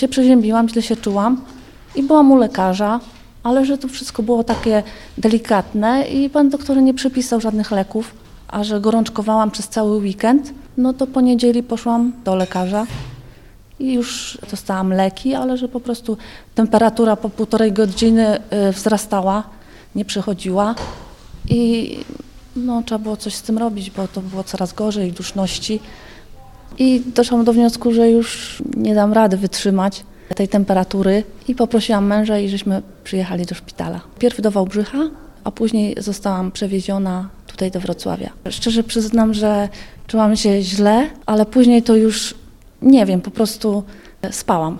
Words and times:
się 0.00 0.08
przeziębiłam, 0.08 0.68
źle 0.68 0.82
się 0.82 0.96
czułam 0.96 1.40
i 1.96 2.02
byłam 2.02 2.32
u 2.32 2.36
lekarza, 2.36 3.00
ale 3.42 3.64
że 3.64 3.78
to 3.78 3.88
wszystko 3.88 4.22
było 4.22 4.44
takie 4.44 4.82
delikatne 5.18 6.08
i 6.08 6.30
pan 6.30 6.50
doktor 6.50 6.82
nie 6.82 6.94
przepisał 6.94 7.40
żadnych 7.40 7.70
leków, 7.70 8.14
a 8.48 8.64
że 8.64 8.80
gorączkowałam 8.80 9.50
przez 9.50 9.68
cały 9.68 9.96
weekend, 9.96 10.52
no 10.76 10.92
to 10.92 11.06
po 11.06 11.20
niedzieli 11.20 11.62
poszłam 11.62 12.12
do 12.24 12.34
lekarza 12.34 12.86
i 13.78 13.92
już 13.92 14.38
dostałam 14.50 14.92
leki, 14.92 15.34
ale 15.34 15.56
że 15.56 15.68
po 15.68 15.80
prostu 15.80 16.16
temperatura 16.54 17.16
po 17.16 17.30
półtorej 17.30 17.72
godziny 17.72 18.38
y, 18.68 18.72
wzrastała, 18.72 19.42
nie 19.94 20.04
przychodziła 20.04 20.74
i 21.48 21.98
no, 22.56 22.82
trzeba 22.86 22.98
było 22.98 23.16
coś 23.16 23.34
z 23.34 23.42
tym 23.42 23.58
robić, 23.58 23.90
bo 23.90 24.08
to 24.08 24.20
było 24.20 24.44
coraz 24.44 24.72
gorzej, 24.72 25.12
duszności. 25.12 25.80
I 26.78 27.02
doszłam 27.14 27.44
do 27.44 27.52
wniosku, 27.52 27.92
że 27.92 28.10
już 28.10 28.62
nie 28.76 28.94
dam 28.94 29.12
rady 29.12 29.36
wytrzymać 29.36 30.04
tej 30.36 30.48
temperatury 30.48 31.24
i 31.48 31.54
poprosiłam 31.54 32.06
męża 32.06 32.38
i 32.38 32.48
żeśmy 32.48 32.82
przyjechali 33.04 33.46
do 33.46 33.54
szpitala. 33.54 34.00
Pierw 34.18 34.40
do 34.40 34.50
Wałbrzycha, 34.50 34.98
a 35.44 35.50
później 35.50 35.94
zostałam 35.98 36.52
przewieziona 36.52 37.28
tutaj 37.46 37.70
do 37.70 37.80
Wrocławia. 37.80 38.30
Szczerze 38.50 38.82
przyznam, 38.82 39.34
że 39.34 39.68
czułam 40.06 40.36
się 40.36 40.62
źle, 40.62 41.10
ale 41.26 41.46
później 41.46 41.82
to 41.82 41.96
już 41.96 42.34
nie 42.82 43.06
wiem, 43.06 43.20
po 43.20 43.30
prostu 43.30 43.82
spałam. 44.30 44.78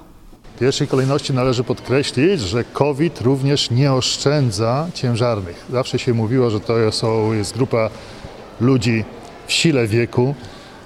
W 0.57 0.59
pierwszej 0.59 0.87
kolejności 0.87 1.33
należy 1.33 1.65
podkreślić, 1.65 2.41
że 2.41 2.65
COVID 2.65 3.21
również 3.21 3.71
nie 3.71 3.93
oszczędza 3.93 4.87
ciężarnych. 4.95 5.67
Zawsze 5.71 5.99
się 5.99 6.15
mówiło, 6.15 6.51
że 6.51 6.61
to 6.61 6.79
jest 7.33 7.55
grupa 7.55 7.91
ludzi 8.61 9.05
w 9.47 9.53
sile 9.53 9.87
wieku, 9.87 10.35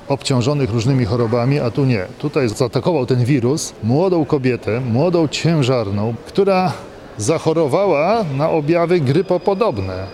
obciążonych 0.08 0.70
różnymi 0.70 1.04
chorobami, 1.04 1.60
a 1.60 1.70
tu 1.70 1.84
nie. 1.84 2.06
Tutaj 2.18 2.48
zaatakował 2.48 3.06
ten 3.06 3.24
wirus 3.24 3.72
młodą 3.82 4.24
kobietę, 4.24 4.80
młodą 4.80 5.28
ciężarną, 5.28 6.14
która 6.26 6.72
zachorowała 7.18 8.24
na 8.36 8.50
objawy 8.50 9.00
grypopodobne. 9.00 10.06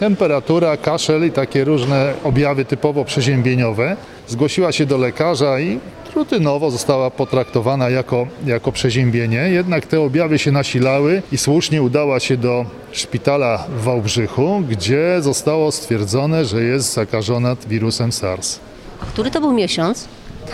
Temperatura, 0.00 0.76
kaszel 0.76 1.26
i 1.26 1.30
takie 1.30 1.64
różne 1.64 2.14
objawy 2.24 2.64
typowo 2.64 3.04
przeziębieniowe. 3.04 3.96
Zgłosiła 4.26 4.72
się 4.72 4.86
do 4.86 4.98
lekarza 4.98 5.60
i 5.60 5.78
rutynowo 6.14 6.70
została 6.70 7.10
potraktowana 7.10 7.90
jako, 7.90 8.26
jako 8.46 8.72
przeziębienie, 8.72 9.36
jednak 9.36 9.86
te 9.86 10.00
objawy 10.00 10.38
się 10.38 10.52
nasilały 10.52 11.22
i 11.32 11.38
słusznie 11.38 11.82
udała 11.82 12.20
się 12.20 12.36
do 12.36 12.64
szpitala 12.92 13.64
w 13.78 13.82
Wałbrzychu, 13.82 14.62
gdzie 14.68 15.16
zostało 15.20 15.72
stwierdzone, 15.72 16.44
że 16.44 16.62
jest 16.62 16.92
zakażona 16.92 17.56
wirusem 17.68 18.12
SARS. 18.12 18.60
A 19.00 19.06
który 19.06 19.30
to 19.30 19.40
był 19.40 19.52
miesiąc? 19.52 20.08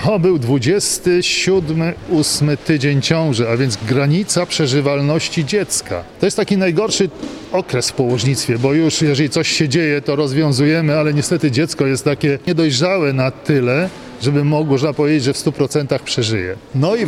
To 0.05 0.19
był 0.19 0.37
27-8 0.37 2.57
tydzień 2.57 3.03
ciąży, 3.03 3.49
a 3.49 3.57
więc 3.57 3.79
granica 3.89 4.47
przeżywalności 4.47 5.45
dziecka. 5.45 6.05
To 6.21 6.27
jest 6.27 6.37
taki 6.37 6.57
najgorszy 6.57 7.11
okres 7.53 7.91
w 7.91 7.93
położnictwie, 7.93 8.59
bo 8.59 8.75
już 8.75 9.03
jeżeli 9.03 9.31
coś 9.31 9.49
się 9.49 9.69
dzieje, 9.69 10.03
to 10.03 10.17
rozwiązujemy, 10.17 10.99
ale 10.99 11.15
niestety 11.15 11.51
dziecko 11.51 11.87
jest 11.87 12.05
takie 12.05 12.39
niedojrzałe 12.47 13.13
na 13.13 13.31
tyle, 13.31 13.89
żeby 14.23 14.45
mogło, 14.45 14.73
można 14.73 14.93
powiedzieć, 14.93 15.25
że 15.25 15.33
w 15.33 15.37
100% 15.37 15.99
przeżyje. 15.99 16.57
No 16.75 16.97
i 16.97 17.07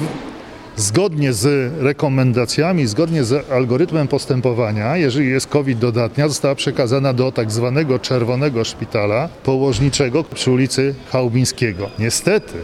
zgodnie 0.77 1.32
z 1.32 1.72
rekomendacjami, 1.82 2.86
zgodnie 2.86 3.24
z 3.24 3.50
algorytmem 3.50 4.08
postępowania, 4.08 4.96
jeżeli 4.96 5.28
jest 5.30 5.46
COVID 5.46 5.78
dodatnia, 5.78 6.28
została 6.28 6.55
przekazana 6.55 7.12
do 7.12 7.33
tak 7.33 7.50
zwanego 7.52 7.98
czerwonego 7.98 8.64
szpitala 8.64 9.28
położniczego 9.44 10.24
przy 10.24 10.50
ulicy 10.50 10.94
Chałubińskiego. 11.12 11.91
Niestety, 11.98 12.55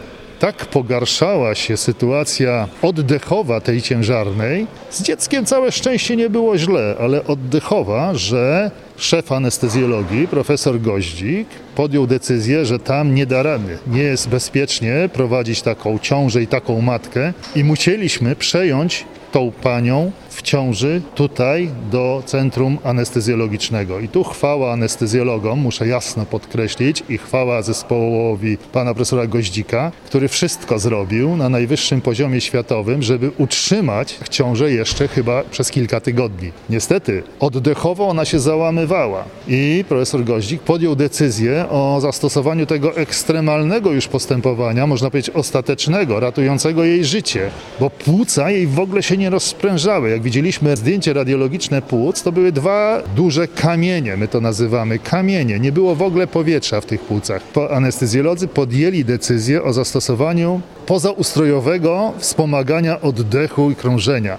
tak 0.42 0.66
pogarszała 0.66 1.54
się 1.54 1.76
sytuacja 1.76 2.68
oddechowa 2.82 3.60
tej 3.60 3.82
ciężarnej. 3.82 4.66
Z 4.90 5.02
dzieckiem 5.02 5.46
całe 5.46 5.72
szczęście 5.72 6.16
nie 6.16 6.30
było 6.30 6.58
źle, 6.58 6.96
ale 7.00 7.24
oddechowa, 7.24 8.14
że 8.14 8.70
szef 8.96 9.32
anestezjologii, 9.32 10.28
profesor 10.28 10.80
Goździk, 10.80 11.48
podjął 11.74 12.06
decyzję, 12.06 12.64
że 12.64 12.78
tam 12.78 13.14
nie 13.14 13.26
da 13.26 13.42
rady. 13.42 13.78
Nie 13.86 14.02
jest 14.02 14.28
bezpiecznie 14.28 15.10
prowadzić 15.12 15.62
taką 15.62 15.98
ciążę 15.98 16.42
i 16.42 16.46
taką 16.46 16.80
matkę 16.80 17.32
i 17.56 17.64
musieliśmy 17.64 18.36
przejąć 18.36 19.04
tą 19.32 19.52
panią 19.62 20.12
w 20.32 20.42
ciąży 20.42 21.02
tutaj 21.14 21.70
do 21.90 22.22
centrum 22.26 22.78
anestezjologicznego. 22.84 24.00
I 24.00 24.08
tu 24.08 24.24
chwała 24.24 24.72
anestezjologom, 24.72 25.58
muszę 25.58 25.86
jasno 25.88 26.26
podkreślić, 26.26 27.02
i 27.08 27.18
chwała 27.18 27.62
zespołowi 27.62 28.58
pana 28.72 28.94
profesora 28.94 29.26
Goździka, 29.26 29.92
który 30.06 30.28
wszystko 30.28 30.78
zrobił 30.78 31.36
na 31.36 31.48
najwyższym 31.48 32.00
poziomie 32.00 32.40
światowym, 32.40 33.02
żeby 33.02 33.30
utrzymać 33.38 34.18
ciążę 34.30 34.72
jeszcze 34.72 35.08
chyba 35.08 35.42
przez 35.50 35.70
kilka 35.70 36.00
tygodni. 36.00 36.52
Niestety, 36.70 37.22
oddechowo 37.40 38.08
ona 38.08 38.24
się 38.24 38.38
załamywała 38.38 39.24
i 39.48 39.84
profesor 39.88 40.24
Goździk 40.24 40.62
podjął 40.62 40.96
decyzję 40.96 41.66
o 41.70 41.98
zastosowaniu 42.00 42.66
tego 42.66 42.96
ekstremalnego 42.96 43.92
już 43.92 44.08
postępowania, 44.08 44.86
można 44.86 45.10
powiedzieć 45.10 45.34
ostatecznego, 45.34 46.20
ratującego 46.20 46.84
jej 46.84 47.04
życie, 47.04 47.50
bo 47.80 47.90
płuca 47.90 48.50
jej 48.50 48.66
w 48.66 48.80
ogóle 48.80 49.02
się 49.02 49.16
nie 49.16 49.30
rozprężały. 49.30 50.10
Jak 50.10 50.21
widzieliśmy 50.22 50.76
zdjęcie 50.76 51.12
radiologiczne 51.12 51.82
płuc, 51.82 52.22
to 52.22 52.32
były 52.32 52.52
dwa 52.52 53.02
duże 53.16 53.48
kamienie, 53.48 54.16
my 54.16 54.28
to 54.28 54.40
nazywamy 54.40 54.98
kamienie. 54.98 55.60
Nie 55.60 55.72
było 55.72 55.94
w 55.94 56.02
ogóle 56.02 56.26
powietrza 56.26 56.80
w 56.80 56.86
tych 56.86 57.00
płucach. 57.00 57.42
Anestezjolodzy 57.70 58.48
podjęli 58.48 59.04
decyzję 59.04 59.62
o 59.62 59.72
zastosowaniu 59.72 60.60
pozaustrojowego 60.86 62.12
wspomagania 62.18 63.00
oddechu 63.00 63.70
i 63.70 63.74
krążenia. 63.76 64.38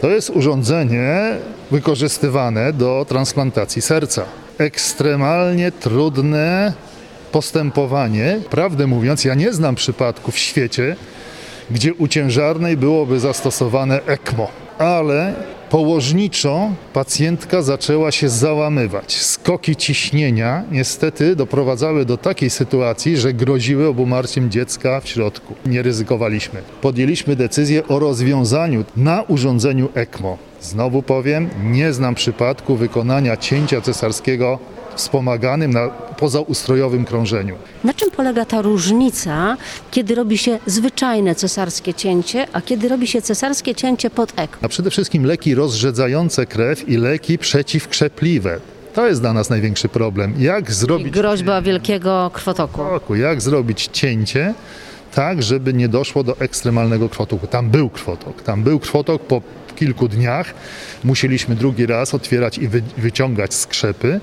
To 0.00 0.08
jest 0.10 0.30
urządzenie 0.30 1.36
wykorzystywane 1.70 2.72
do 2.72 3.06
transplantacji 3.08 3.82
serca. 3.82 4.24
Ekstremalnie 4.58 5.72
trudne 5.72 6.72
postępowanie. 7.32 8.40
Prawdę 8.50 8.86
mówiąc, 8.86 9.24
ja 9.24 9.34
nie 9.34 9.52
znam 9.52 9.74
przypadku 9.74 10.30
w 10.30 10.38
świecie, 10.38 10.96
gdzie 11.70 11.94
u 11.94 12.08
ciężarnej 12.08 12.76
byłoby 12.76 13.20
zastosowane 13.20 14.00
ECMO. 14.06 14.65
Ale 14.78 15.34
położniczo 15.70 16.70
pacjentka 16.92 17.62
zaczęła 17.62 18.12
się 18.12 18.28
załamywać. 18.28 19.16
Skoki 19.16 19.76
ciśnienia 19.76 20.64
niestety 20.70 21.36
doprowadzały 21.36 22.04
do 22.04 22.16
takiej 22.16 22.50
sytuacji, 22.50 23.16
że 23.16 23.32
groziły 23.32 23.86
obumarciem 23.88 24.50
dziecka 24.50 25.00
w 25.00 25.08
środku. 25.08 25.54
Nie 25.66 25.82
ryzykowaliśmy. 25.82 26.62
Podjęliśmy 26.80 27.36
decyzję 27.36 27.88
o 27.88 27.98
rozwiązaniu 27.98 28.84
na 28.96 29.22
urządzeniu 29.22 29.88
ECMO. 29.94 30.38
Znowu 30.60 31.02
powiem, 31.02 31.48
nie 31.62 31.92
znam 31.92 32.14
przypadku 32.14 32.76
wykonania 32.76 33.36
cięcia 33.36 33.80
cesarskiego 33.80 34.58
wspomaganym 34.96 35.70
na 35.70 35.88
pozaustrojowym 36.18 37.04
krążeniu. 37.04 37.54
Na 37.84 37.94
czym 37.94 38.10
polega 38.10 38.44
ta 38.44 38.62
różnica, 38.62 39.56
kiedy 39.90 40.14
robi 40.14 40.38
się 40.38 40.58
zwyczajne 40.66 41.34
cesarskie 41.34 41.94
cięcie, 41.94 42.46
a 42.52 42.60
kiedy 42.60 42.88
robi 42.88 43.06
się 43.06 43.22
cesarskie 43.22 43.74
cięcie 43.74 44.10
pod 44.10 44.32
ECMO? 44.36 44.58
A 44.62 44.68
przede 44.68 44.90
wszystkim 44.90 45.24
leki 45.24 45.54
rozrzedzające 45.54 46.46
krew 46.46 46.88
i 46.88 46.96
leki 46.96 47.38
przeciwkrzepliwe. 47.38 48.60
To 48.94 49.06
jest 49.06 49.20
dla 49.20 49.32
nas 49.32 49.50
największy 49.50 49.88
problem. 49.88 50.34
Jak 50.38 50.72
zrobić... 50.72 51.10
Groźba 51.10 51.62
wielkiego 51.62 52.30
krwotoku. 52.34 53.14
Jak 53.14 53.42
zrobić 53.42 53.88
cięcie, 53.92 54.54
tak, 55.14 55.42
żeby 55.42 55.72
nie 55.74 55.88
doszło 55.88 56.24
do 56.24 56.40
ekstremalnego 56.40 57.08
krwotoku. 57.08 57.46
Tam 57.46 57.70
był 57.70 57.90
krwotok. 57.90 58.42
Tam 58.42 58.62
był 58.62 58.78
krwotok 58.80 59.22
po 59.22 59.42
kilku 59.76 60.08
dniach. 60.08 60.54
Musieliśmy 61.04 61.56
drugi 61.56 61.86
raz 61.86 62.14
otwierać 62.14 62.58
i 62.58 62.68
wy, 62.68 62.82
wyciągać 62.98 63.54
skrzepy, 63.54 64.20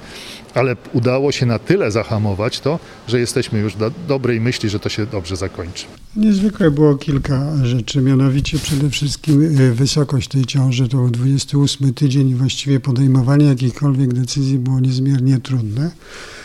ale 0.54 0.76
udało 0.94 1.32
się 1.32 1.46
na 1.46 1.60
tyle 1.60 1.92
zahamować 1.92 2.60
to, 2.60 2.80
że 3.08 3.20
jesteśmy 3.20 3.60
już 3.60 3.76
do 3.76 3.92
dobrej 4.08 4.42
myśli, 4.42 4.70
że 4.70 4.80
to 4.80 4.90
się 4.90 5.06
dobrze 5.06 5.36
zakończy. 5.36 5.86
Niezwykle 6.16 6.72
było 6.72 6.96
kilka 6.96 7.66
rzeczy, 7.66 8.02
mianowicie 8.02 8.58
przede 8.60 8.90
wszystkim 8.90 9.60
y, 9.60 9.74
wysokość 9.74 10.28
tej 10.28 10.46
ciąży, 10.46 10.88
to 10.88 10.98
był 10.98 11.10
28 11.10 11.94
tydzień 11.94 12.30
i 12.30 12.36
właściwie 12.36 12.80
podejmowanie 12.80 13.46
jakichkolwiek 13.46 14.14
decyzji 14.14 14.60
było 14.60 14.80
niezmiernie 14.80 15.40
trudne. 15.40 15.92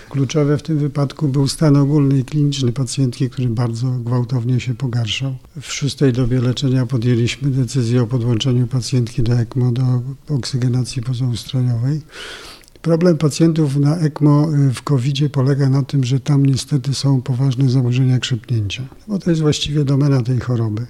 Kluczowe 0.09 0.59
w 0.59 0.63
tym 0.63 0.79
wypadku 0.79 1.29
był 1.29 1.49
stan 1.49 1.77
ogólny 1.77 2.19
i 2.19 2.25
kliniczny 2.25 2.73
pacjentki, 2.73 3.31
który 3.31 3.49
bardzo 3.49 3.91
gwałtownie 3.91 4.61
się 4.61 4.75
pogarszał. 4.75 5.37
W 5.61 5.73
szóstej 5.73 6.13
dobie 6.13 6.41
leczenia 6.41 6.87
podjęliśmy 6.87 7.51
decyzję 7.51 8.03
o 8.03 8.07
podłączeniu 8.07 8.67
pacjentki 8.67 8.98
do 9.03 9.33
ECMO, 9.33 9.73
do 9.73 10.03
oksygenacji 10.29 11.03
pozaustrojowej. 11.03 12.01
Problem 12.83 13.19
pacjentów 13.19 13.77
na 13.77 13.97
ECMO 13.97 14.55
y, 14.55 14.75
w 14.75 14.83
covid 14.83 15.33
polega 15.33 15.69
na 15.69 15.83
tym, 15.83 16.05
że 16.05 16.21
tam 16.21 16.47
niestety 16.47 16.95
są 16.95 17.23
poważne 17.23 17.69
zaburzenia 17.71 18.19
krzepnięcia, 18.19 18.83
bo 19.09 19.19
to 19.19 19.31
jest 19.31 19.43
właściwie 19.43 19.85
domena 19.85 20.23
tej 20.23 20.41
choroby. 20.41 20.87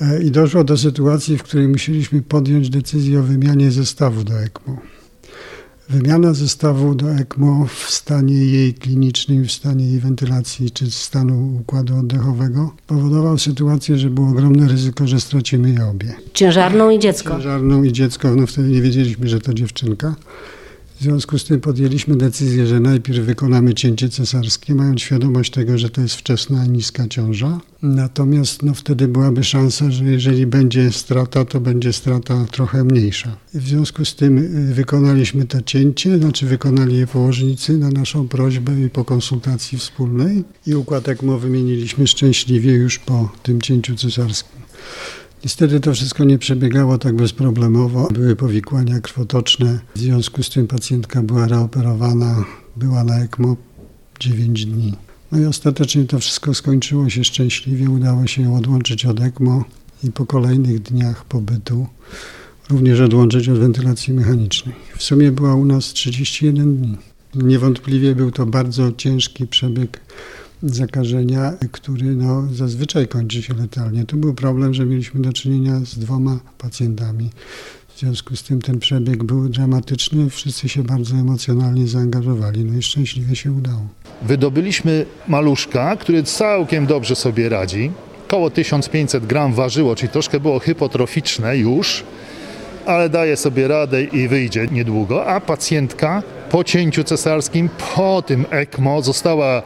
E, 0.00 0.22
I 0.22 0.30
doszło 0.30 0.64
do 0.64 0.76
sytuacji, 0.76 1.38
w 1.38 1.42
której 1.42 1.68
musieliśmy 1.68 2.22
podjąć 2.22 2.70
decyzję 2.70 3.20
o 3.20 3.22
wymianie 3.22 3.70
zestawu 3.70 4.24
do 4.24 4.40
ECMO. 4.40 4.76
Wymiana 5.88 6.34
zestawu 6.34 6.94
do 6.94 7.14
ECMO 7.14 7.66
w 7.66 7.90
stanie 7.90 8.34
jej 8.34 8.74
klinicznym, 8.74 9.44
w 9.44 9.52
stanie 9.52 9.86
jej 9.86 10.00
wentylacji 10.00 10.70
czy 10.70 10.90
stanu 10.90 11.56
układu 11.60 11.98
oddechowego 11.98 12.74
powodował 12.86 13.38
sytuację, 13.38 13.98
że 13.98 14.10
było 14.10 14.28
ogromne 14.28 14.68
ryzyko, 14.68 15.06
że 15.06 15.20
stracimy 15.20 15.70
je 15.70 15.86
obie. 15.86 16.14
Ciężarną 16.34 16.90
i 16.90 16.98
dziecko. 16.98 17.34
Ciężarną 17.34 17.82
i 17.82 17.92
dziecko, 17.92 18.34
no 18.34 18.46
wtedy 18.46 18.68
nie 18.68 18.82
wiedzieliśmy, 18.82 19.28
że 19.28 19.40
to 19.40 19.54
dziewczynka. 19.54 20.14
W 21.00 21.02
związku 21.02 21.38
z 21.38 21.44
tym 21.44 21.60
podjęliśmy 21.60 22.16
decyzję, 22.16 22.66
że 22.66 22.80
najpierw 22.80 23.18
wykonamy 23.18 23.74
cięcie 23.74 24.08
cesarskie, 24.08 24.74
mając 24.74 25.00
świadomość 25.00 25.50
tego, 25.50 25.78
że 25.78 25.90
to 25.90 26.00
jest 26.00 26.14
wczesna, 26.14 26.66
niska 26.66 27.08
ciąża. 27.08 27.60
Natomiast 27.82 28.62
no, 28.62 28.74
wtedy 28.74 29.08
byłaby 29.08 29.44
szansa, 29.44 29.90
że 29.90 30.04
jeżeli 30.04 30.46
będzie 30.46 30.92
strata, 30.92 31.44
to 31.44 31.60
będzie 31.60 31.92
strata 31.92 32.46
trochę 32.50 32.84
mniejsza. 32.84 33.36
W 33.54 33.68
związku 33.68 34.04
z 34.04 34.14
tym 34.14 34.38
y, 34.70 34.74
wykonaliśmy 34.74 35.44
to 35.44 35.62
cięcie, 35.62 36.18
znaczy 36.18 36.46
wykonali 36.46 36.96
je 36.96 37.06
położnicy 37.06 37.78
na 37.78 37.90
naszą 37.90 38.28
prośbę 38.28 38.80
i 38.80 38.90
po 38.90 39.04
konsultacji 39.04 39.78
wspólnej. 39.78 40.44
I 40.66 40.74
układ 40.74 41.08
ECMO 41.08 41.38
wymieniliśmy 41.38 42.06
szczęśliwie 42.06 42.72
już 42.72 42.98
po 42.98 43.32
tym 43.42 43.60
cięciu 43.60 43.96
cesarskim. 43.96 44.56
Niestety 45.44 45.80
to 45.80 45.92
wszystko 45.92 46.24
nie 46.24 46.38
przebiegało 46.38 46.98
tak 46.98 47.16
bezproblemowo. 47.16 48.08
Były 48.12 48.36
powikłania 48.36 49.00
krwotoczne. 49.00 49.80
W 49.94 49.98
związku 49.98 50.42
z 50.42 50.50
tym 50.50 50.66
pacjentka 50.66 51.22
była 51.22 51.48
reoperowana, 51.48 52.44
była 52.76 53.04
na 53.04 53.18
ECMO 53.18 53.56
9 54.20 54.66
dni. 54.66 54.92
No 55.32 55.38
i 55.38 55.44
ostatecznie 55.44 56.04
to 56.04 56.18
wszystko 56.18 56.54
skończyło 56.54 57.10
się 57.10 57.24
szczęśliwie. 57.24 57.90
Udało 57.90 58.26
się 58.26 58.42
ją 58.42 58.56
odłączyć 58.56 59.06
od 59.06 59.20
ECMO 59.20 59.64
i 60.04 60.12
po 60.12 60.26
kolejnych 60.26 60.82
dniach 60.82 61.24
pobytu 61.24 61.86
również 62.70 63.00
odłączyć 63.00 63.48
od 63.48 63.58
wentylacji 63.58 64.14
mechanicznej. 64.14 64.74
W 64.96 65.02
sumie 65.02 65.32
była 65.32 65.54
u 65.54 65.64
nas 65.64 65.84
31 65.84 66.76
dni. 66.76 66.96
Niewątpliwie 67.34 68.14
był 68.14 68.30
to 68.30 68.46
bardzo 68.46 68.92
ciężki 68.92 69.46
przebieg 69.46 70.00
zakażenia, 70.62 71.52
który 71.72 72.04
no, 72.04 72.48
zazwyczaj 72.52 73.08
kończy 73.08 73.42
się 73.42 73.54
letalnie. 73.54 74.04
Tu 74.04 74.16
był 74.16 74.34
problem, 74.34 74.74
że 74.74 74.86
mieliśmy 74.86 75.20
do 75.20 75.32
czynienia 75.32 75.80
z 75.84 75.98
dwoma 75.98 76.38
pacjentami. 76.58 77.30
W 77.88 77.98
związku 77.98 78.36
z 78.36 78.42
tym 78.42 78.60
ten 78.60 78.78
przebieg 78.78 79.24
był 79.24 79.48
dramatyczny, 79.48 80.30
wszyscy 80.30 80.68
się 80.68 80.82
bardzo 80.82 81.16
emocjonalnie 81.16 81.88
zaangażowali, 81.88 82.64
no 82.64 82.78
i 82.78 82.82
szczęśliwie 82.82 83.36
się 83.36 83.52
udało. 83.52 83.86
Wydobyliśmy 84.22 85.06
maluszka, 85.28 85.96
który 85.96 86.22
całkiem 86.22 86.86
dobrze 86.86 87.16
sobie 87.16 87.48
radzi. 87.48 87.90
Koło 88.28 88.50
1500 88.50 89.26
gram 89.26 89.54
ważyło, 89.54 89.96
czyli 89.96 90.08
troszkę 90.08 90.40
było 90.40 90.58
hypotroficzne 90.58 91.58
już, 91.58 92.04
ale 92.86 93.08
daje 93.08 93.36
sobie 93.36 93.68
radę 93.68 94.02
i 94.04 94.28
wyjdzie 94.28 94.66
niedługo. 94.72 95.26
A 95.26 95.40
pacjentka 95.40 96.22
po 96.50 96.64
cięciu 96.64 97.04
cesarskim, 97.04 97.68
po 97.94 98.22
tym 98.22 98.44
ECMO 98.50 99.02
została 99.02 99.62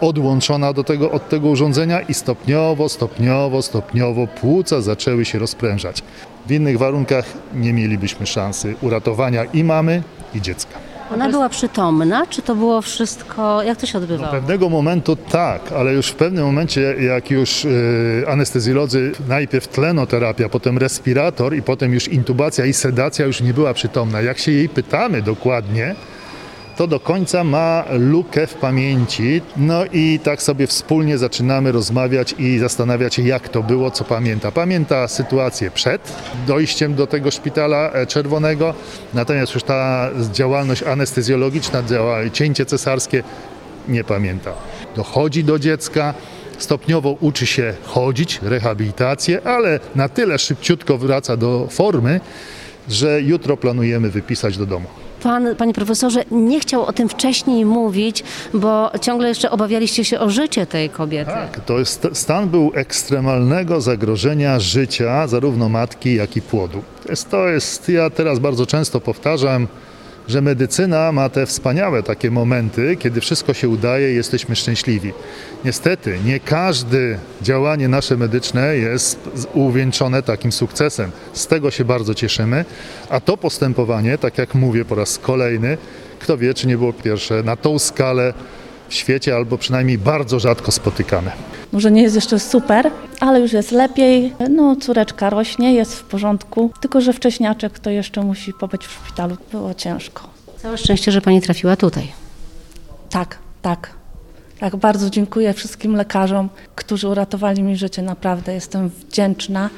odłączona 0.00 0.72
do 0.72 0.84
tego, 0.84 1.10
od 1.10 1.28
tego 1.28 1.48
urządzenia 1.48 2.00
i 2.00 2.14
stopniowo, 2.14 2.88
stopniowo, 2.88 3.62
stopniowo 3.62 4.26
płuca 4.26 4.80
zaczęły 4.80 5.24
się 5.24 5.38
rozprężać. 5.38 6.02
W 6.46 6.52
innych 6.52 6.78
warunkach 6.78 7.24
nie 7.54 7.72
mielibyśmy 7.72 8.26
szansy 8.26 8.74
uratowania 8.82 9.44
i 9.44 9.64
mamy, 9.64 10.02
i 10.34 10.40
dziecka. 10.40 10.78
Ona 11.14 11.28
była 11.28 11.48
przytomna, 11.48 12.26
czy 12.26 12.42
to 12.42 12.54
było 12.54 12.82
wszystko, 12.82 13.62
jak 13.62 13.78
to 13.78 13.86
się 13.86 13.92
Do 13.92 13.98
odbywało? 14.04 14.32
pewnego 14.32 14.68
momentu 14.68 15.16
tak, 15.16 15.72
ale 15.72 15.92
już 15.92 16.08
w 16.08 16.14
pewnym 16.14 16.44
momencie, 16.44 16.80
jak 17.00 17.30
już 17.30 17.64
y, 17.64 18.24
anestezjolodzy, 18.28 19.12
najpierw 19.28 19.68
tlenoterapia, 19.68 20.48
potem 20.48 20.78
respirator 20.78 21.56
i 21.56 21.62
potem 21.62 21.94
już 21.94 22.08
intubacja 22.08 22.66
i 22.66 22.72
sedacja 22.72 23.26
już 23.26 23.40
nie 23.40 23.54
była 23.54 23.74
przytomna. 23.74 24.20
Jak 24.20 24.38
się 24.38 24.52
jej 24.52 24.68
pytamy 24.68 25.22
dokładnie, 25.22 25.94
to 26.76 26.86
do 26.86 27.00
końca 27.00 27.44
ma 27.44 27.84
lukę 27.90 28.46
w 28.46 28.54
pamięci. 28.54 29.40
No 29.56 29.84
i 29.92 30.20
tak 30.22 30.42
sobie 30.42 30.66
wspólnie 30.66 31.18
zaczynamy 31.18 31.72
rozmawiać 31.72 32.34
i 32.38 32.58
zastanawiać 32.58 33.14
się, 33.14 33.22
jak 33.22 33.48
to 33.48 33.62
było, 33.62 33.90
co 33.90 34.04
pamięta. 34.04 34.52
Pamięta 34.52 35.08
sytuację 35.08 35.70
przed 35.70 36.12
dojściem 36.46 36.94
do 36.94 37.06
tego 37.06 37.30
szpitala 37.30 37.92
e, 37.92 38.06
czerwonego, 38.06 38.74
natomiast 39.14 39.54
już 39.54 39.62
ta 39.62 40.10
działalność 40.32 40.82
anestezjologiczna, 40.82 41.82
cięcie 42.32 42.66
cesarskie 42.66 43.22
nie 43.88 44.04
pamięta. 44.04 44.52
Dochodzi 44.96 45.44
do 45.44 45.58
dziecka, 45.58 46.14
stopniowo 46.58 47.16
uczy 47.20 47.46
się 47.46 47.74
chodzić, 47.84 48.40
rehabilitację, 48.42 49.40
ale 49.44 49.80
na 49.94 50.08
tyle 50.08 50.38
szybciutko 50.38 50.98
wraca 50.98 51.36
do 51.36 51.66
formy, 51.70 52.20
że 52.88 53.22
jutro 53.22 53.56
planujemy 53.56 54.10
wypisać 54.10 54.58
do 54.58 54.66
domu. 54.66 55.03
Pan, 55.24 55.56
panie 55.56 55.74
profesorze, 55.74 56.24
nie 56.30 56.60
chciał 56.60 56.84
o 56.84 56.92
tym 56.92 57.08
wcześniej 57.08 57.64
mówić, 57.64 58.24
bo 58.54 58.90
ciągle 59.00 59.28
jeszcze 59.28 59.50
obawialiście 59.50 60.04
się 60.04 60.20
o 60.20 60.30
życie 60.30 60.66
tej 60.66 60.90
kobiety. 60.90 61.30
Tak, 61.30 61.60
to 61.60 61.78
jest, 61.78 62.08
stan 62.12 62.48
był 62.48 62.72
ekstremalnego 62.74 63.80
zagrożenia 63.80 64.60
życia 64.60 65.26
zarówno 65.26 65.68
matki, 65.68 66.14
jak 66.14 66.36
i 66.36 66.42
płodu. 66.42 66.82
To 67.04 67.10
jest, 67.10 67.30
to 67.30 67.48
jest, 67.48 67.88
ja 67.88 68.10
teraz 68.10 68.38
bardzo 68.38 68.66
często 68.66 69.00
powtarzam, 69.00 69.68
że 70.28 70.40
medycyna 70.40 71.12
ma 71.12 71.28
te 71.28 71.46
wspaniałe 71.46 72.02
takie 72.02 72.30
momenty, 72.30 72.96
kiedy 72.96 73.20
wszystko 73.20 73.54
się 73.54 73.68
udaje 73.68 74.12
i 74.12 74.16
jesteśmy 74.16 74.56
szczęśliwi. 74.56 75.12
Niestety, 75.64 76.18
nie 76.24 76.40
każde 76.40 77.18
działanie 77.42 77.88
nasze 77.88 78.16
medyczne 78.16 78.76
jest 78.76 79.30
uwieńczone 79.54 80.22
takim 80.22 80.52
sukcesem. 80.52 81.10
Z 81.32 81.46
tego 81.46 81.70
się 81.70 81.84
bardzo 81.84 82.14
cieszymy, 82.14 82.64
a 83.08 83.20
to 83.20 83.36
postępowanie, 83.36 84.18
tak 84.18 84.38
jak 84.38 84.54
mówię 84.54 84.84
po 84.84 84.94
raz 84.94 85.18
kolejny, 85.18 85.78
kto 86.18 86.38
wie, 86.38 86.54
czy 86.54 86.66
nie 86.66 86.78
było 86.78 86.92
pierwsze 86.92 87.42
na 87.42 87.56
tą 87.56 87.78
skalę 87.78 88.34
w 88.88 88.94
świecie, 88.94 89.34
albo 89.34 89.58
przynajmniej 89.58 89.98
bardzo 89.98 90.40
rzadko 90.40 90.72
spotykane. 90.72 91.32
Może 91.72 91.90
nie 91.90 92.02
jest 92.02 92.14
jeszcze 92.14 92.38
super, 92.38 92.90
ale 93.20 93.40
już 93.40 93.52
jest 93.52 93.70
lepiej. 93.72 94.32
No, 94.50 94.76
córeczka 94.76 95.30
rośnie, 95.30 95.74
jest 95.74 95.94
w 95.94 96.04
porządku, 96.04 96.70
tylko 96.80 97.00
że 97.00 97.12
wcześniaczek 97.12 97.78
to 97.78 97.90
jeszcze 97.90 98.22
musi 98.22 98.52
pobyć 98.52 98.86
w 98.86 98.92
szpitalu. 98.92 99.36
Było 99.52 99.74
ciężko. 99.74 100.28
Całe 100.62 100.78
szczęście, 100.78 101.12
że 101.12 101.20
pani 101.20 101.40
trafiła 101.40 101.76
tutaj. 101.76 102.12
Tak, 103.10 103.38
tak. 103.62 103.90
Tak, 104.60 104.76
bardzo 104.76 105.10
dziękuję 105.10 105.52
wszystkim 105.52 105.96
lekarzom, 105.96 106.48
którzy 106.74 107.08
uratowali 107.08 107.62
mi 107.62 107.76
życie. 107.76 108.02
Naprawdę 108.02 108.54
jestem 108.54 108.88
wdzięczna 108.88 109.70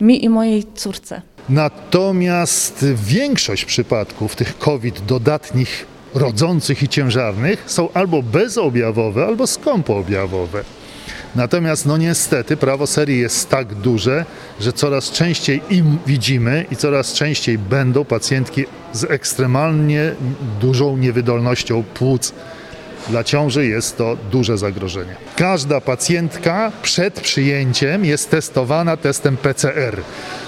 mi 0.00 0.24
i 0.24 0.28
mojej 0.28 0.64
córce. 0.74 1.22
Natomiast 1.48 2.84
większość 2.94 3.64
przypadków 3.64 4.36
tych 4.36 4.58
COVID 4.58 5.00
dodatnich, 5.06 5.86
rodzących 6.14 6.82
i 6.82 6.88
ciężarnych 6.88 7.64
są 7.66 7.88
albo 7.94 8.22
bezobjawowe, 8.22 9.26
albo 9.26 9.46
skąpoobjawowe. 9.46 10.64
Natomiast 11.34 11.86
no 11.86 11.96
niestety 11.96 12.56
prawo 12.56 12.86
serii 12.86 13.20
jest 13.20 13.48
tak 13.48 13.74
duże, 13.74 14.24
że 14.60 14.72
coraz 14.72 15.10
częściej 15.10 15.62
im 15.70 15.98
widzimy 16.06 16.64
i 16.70 16.76
coraz 16.76 17.12
częściej 17.12 17.58
będą 17.58 18.04
pacjentki 18.04 18.64
z 18.92 19.04
ekstremalnie 19.04 20.14
dużą 20.60 20.96
niewydolnością 20.96 21.82
płuc. 21.82 22.32
Dla 23.08 23.24
ciąży 23.24 23.66
jest 23.66 23.96
to 23.96 24.16
duże 24.30 24.58
zagrożenie. 24.58 25.16
Każda 25.36 25.80
pacjentka 25.80 26.72
przed 26.82 27.20
przyjęciem 27.20 28.04
jest 28.04 28.30
testowana 28.30 28.96
testem 28.96 29.36
PCR. 29.36 30.02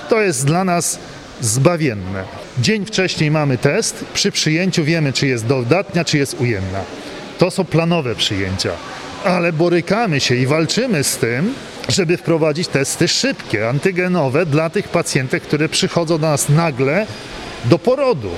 To 0.08 0.22
jest 0.22 0.46
dla 0.46 0.64
nas 0.64 0.98
zbawienne. 1.40 2.24
Dzień 2.58 2.86
wcześniej 2.86 3.30
mamy 3.30 3.58
test, 3.58 4.04
przy 4.14 4.32
przyjęciu 4.32 4.84
wiemy, 4.84 5.12
czy 5.12 5.26
jest 5.26 5.46
dodatnia, 5.46 6.04
czy 6.04 6.18
jest 6.18 6.40
ujemna. 6.40 6.80
To 7.38 7.50
są 7.50 7.64
planowe 7.64 8.14
przyjęcia, 8.14 8.70
ale 9.26 9.52
borykamy 9.52 10.20
się 10.20 10.34
i 10.34 10.46
walczymy 10.46 11.04
z 11.04 11.16
tym, 11.16 11.54
żeby 11.88 12.16
wprowadzić 12.16 12.68
testy 12.68 13.08
szybkie, 13.08 13.68
antygenowe 13.68 14.46
dla 14.46 14.70
tych 14.70 14.88
pacjentek, 14.88 15.42
które 15.42 15.68
przychodzą 15.68 16.18
do 16.18 16.26
nas 16.26 16.48
nagle 16.48 17.06
do 17.64 17.78
porodu. 17.78 18.30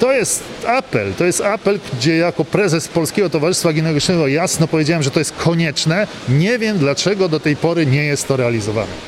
To 0.00 0.12
jest 0.12 0.44
apel, 0.66 1.14
to 1.14 1.24
jest 1.24 1.40
apel, 1.40 1.80
gdzie 1.92 2.16
jako 2.16 2.44
prezes 2.44 2.88
Polskiego 2.88 3.30
Towarzystwa 3.30 3.72
Ginekologicznego 3.72 4.28
jasno 4.28 4.68
powiedziałem, 4.68 5.02
że 5.02 5.10
to 5.10 5.18
jest 5.18 5.32
konieczne. 5.36 6.06
Nie 6.28 6.58
wiem 6.58 6.78
dlaczego 6.78 7.28
do 7.28 7.40
tej 7.40 7.56
pory 7.56 7.86
nie 7.86 8.04
jest 8.04 8.28
to 8.28 8.36
realizowane. 8.36 8.92